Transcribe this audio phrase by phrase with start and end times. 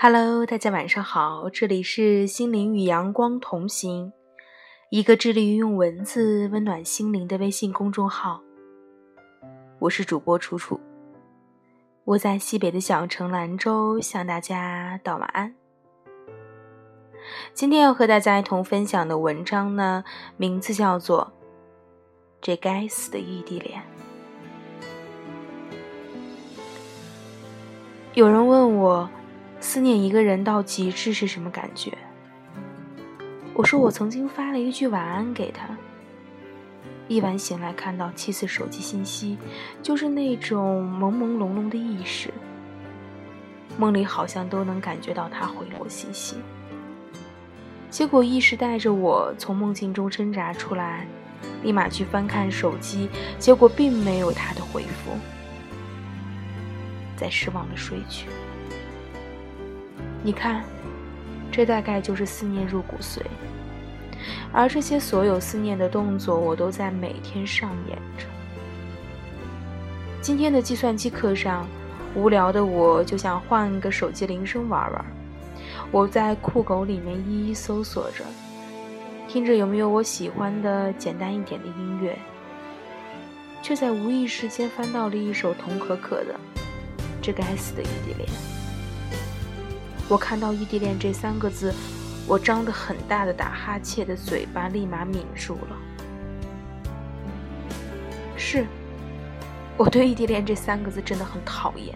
[0.00, 4.12] Hello，大家晚上好，这里是心灵与阳光同行，
[4.90, 8.40] 一个致力于用文字温暖心灵的微信公众号。
[9.80, 10.78] 我是主播楚楚，
[12.04, 15.52] 我在西北的小城兰州向大家道晚安。
[17.52, 20.04] 今天要和大家一同分享的文章呢，
[20.36, 21.32] 名字叫做
[22.40, 23.80] 《这该死的异地恋》。
[28.14, 29.10] 有人问我，
[29.60, 31.96] 思念一个人到极致是什么感觉？
[33.54, 35.76] 我说我曾经发了一句晚安给他，
[37.08, 39.36] 一晚醒来看到妻子手机信息，
[39.82, 42.32] 就是那种朦朦胧胧的意识，
[43.76, 46.36] 梦里好像都能感觉到他回我信息。
[47.90, 51.04] 结果意识带着我从梦境中挣扎出来，
[51.64, 55.10] 立马去翻看手机，结果并没有他的回复。
[57.16, 58.28] 在失望的睡去。
[60.22, 60.64] 你看，
[61.50, 63.20] 这大概就是思念入骨髓。
[64.52, 68.26] 而这些所有思念的动作，我都在每天上演着。
[70.20, 71.66] 今天的计算机课上，
[72.14, 75.04] 无聊的我就想换个手机铃声玩玩。
[75.90, 78.24] 我在酷狗里面一一搜索着，
[79.28, 82.18] 听着有没有我喜欢的简单一点的音乐，
[83.62, 86.34] 却在无意识间翻到了一首童可可的。
[87.22, 88.28] 这该死的异地恋！
[90.08, 91.74] 我看到“异地恋”这三个字，
[92.26, 95.76] 我张得很大的打哈欠的嘴巴立马抿住了。
[98.36, 98.66] 是，
[99.76, 101.94] 我对“异地恋”这三个字真的很讨厌。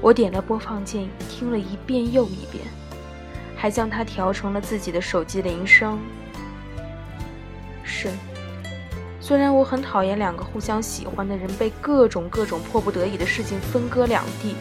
[0.00, 2.64] 我点了播放键，听了一遍又一遍，
[3.54, 5.98] 还将它调成了自己的手机铃声。
[7.84, 8.08] 是。
[9.20, 14.56] 虽然我很讨厌两个互相喜欢的人被各种各种迫不得已的事情分割两地，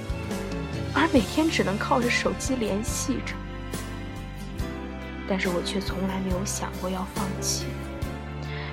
[1.14, 3.34] 每天只能靠着手机联系着，
[5.28, 7.66] 但是我却从来没有想过要放弃。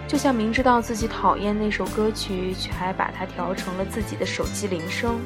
[0.06, 5.18] 就像明知道自己讨厌那首歌曲，却还把它调成了自己的手机铃声。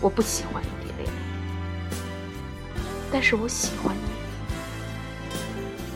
[0.00, 1.10] 我不喜欢异地恋，
[3.12, 4.02] 但是我喜欢你。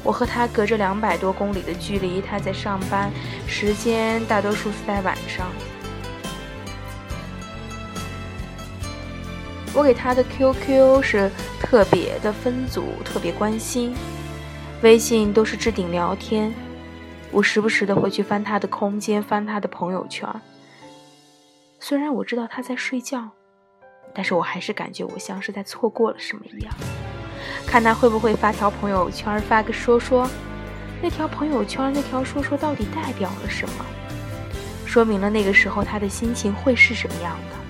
[0.03, 3.13] 我和他隔着两百多公里的距离，他在上班，
[3.47, 5.47] 时间大多数是在晚上。
[9.75, 13.95] 我给他的 QQ 是特别的分组，特别关心，
[14.83, 16.53] 微信都是置顶聊天。
[17.31, 20.29] 我时不时的会去翻他的空间，翻他的朋友圈。
[21.81, 23.31] 虽然我知道他在睡觉，
[24.13, 26.75] 但是我还是感觉我像是在错过了什么一样。
[27.67, 30.29] 看他会不会发条朋友圈，发个说说，
[31.01, 33.87] 那条朋友圈那条说说到底代表了什么？
[34.85, 37.62] 说明了那个时候他的心情会是什么样的？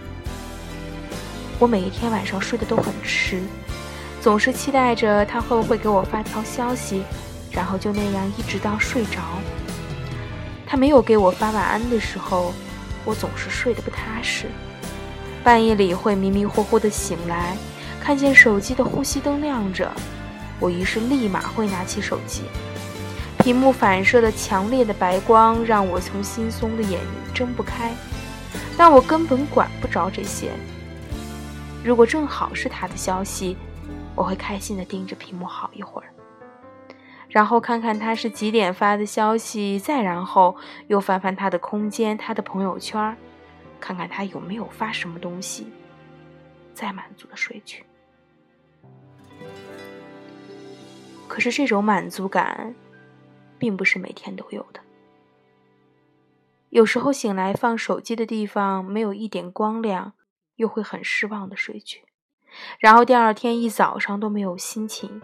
[1.62, 3.40] 我每一天晚上睡得都很迟，
[4.20, 7.04] 总是期待着他会不会给我发条消息，
[7.52, 9.20] 然后就那样一直到睡着。
[10.66, 12.52] 他没有给我发晚安的时候，
[13.04, 14.46] 我总是睡得不踏实，
[15.44, 17.56] 半夜里会迷迷糊糊的醒来。
[18.00, 19.88] 看见手机的呼吸灯亮着，
[20.58, 22.42] 我于是立马会拿起手机。
[23.38, 26.98] 屏幕反射的强烈的白光让我从惺忪的眼
[27.32, 27.94] 睁不开，
[28.76, 30.50] 但我根本管不着这些。
[31.84, 33.56] 如果正好是他的消息，
[34.14, 36.14] 我会开心的盯着屏幕好一会儿，
[37.28, 40.56] 然后看看他是几点发的消息，再然后
[40.86, 43.16] 又翻翻他的空间、他的朋友圈，
[43.80, 45.66] 看看他有没有发什么东西，
[46.72, 47.84] 再满足的睡去。
[51.26, 52.76] 可是这种满足感，
[53.58, 54.78] 并不是每天都有的。
[56.70, 60.12] 有时候醒来放手机的地方没有一点光亮，
[60.56, 62.04] 又会很失望的睡去，
[62.78, 65.20] 然后第二天一早上都没有心情，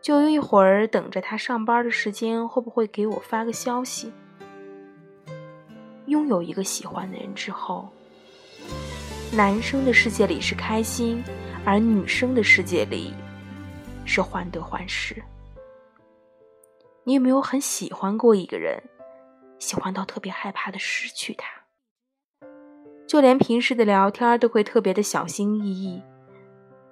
[0.00, 4.12] 就一会儿等着他上班的时间会不会给我发个消息。
[6.06, 7.88] 拥有一个喜欢的人之后，
[9.32, 11.22] 男生的世界里是开心，
[11.64, 13.12] 而女生的世界里。
[14.04, 15.22] 是患得患失。
[17.04, 18.82] 你有没有很喜欢过一个人，
[19.60, 21.61] 喜欢到特别害怕的失去他？
[23.12, 26.00] 就连平时的聊天都会特别的小心翼翼，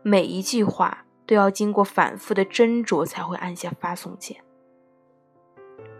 [0.03, 4.37] 每一句话都要经过反复的斟酌才会按下发送键。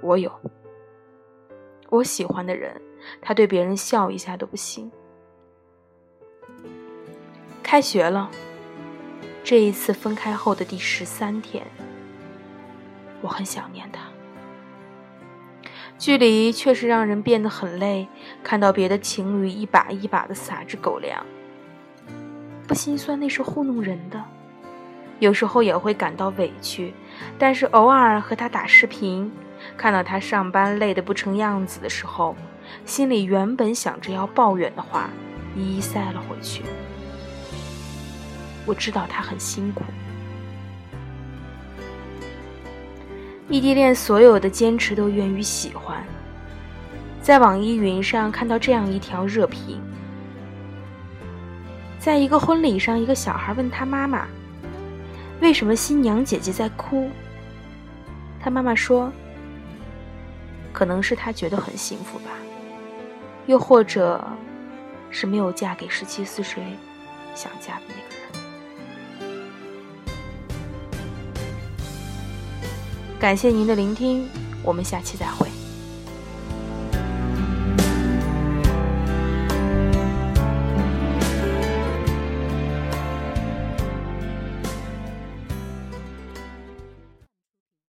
[0.03, 0.31] 我有，
[1.89, 2.79] 我喜欢的人，
[3.23, 4.93] 他对别人笑一下都不行。
[7.63, 8.31] 开学了。
[9.43, 11.67] 这一次分开后的第十三天，
[13.23, 14.10] 我很想念他。
[16.01, 18.09] 距离确实让人变得很累。
[18.43, 21.25] 看到别的情侣一把一把的撒着狗粮，
[22.67, 24.25] 不心酸，那是糊弄人的。
[25.19, 26.95] 有时候也会感到委屈，
[27.39, 29.31] 但是偶尔和他打视频，
[29.77, 32.35] 看到他上班累得不成样子的时候，
[32.87, 35.11] 心里原本想着要抱怨的话，
[35.55, 36.63] 一一塞了回去。
[38.65, 39.85] 我知道他很辛苦。
[43.51, 46.03] 异地恋所有的坚持都源于喜欢。
[47.21, 49.81] 在网易云上看到这样一条热评：
[51.99, 54.29] 在一个婚礼上，一个小孩问他妈妈
[55.43, 57.11] ：“为什么新娘姐姐在哭？”
[58.41, 59.13] 他妈妈说
[60.73, 62.31] ：“可能是她觉得很幸福吧，
[63.47, 64.25] 又或者
[65.11, 66.63] 是没有嫁给十七四岁
[67.35, 68.20] 想嫁的那个。”
[73.21, 74.27] 感谢您的聆听，
[74.63, 75.60] 我们下期再会。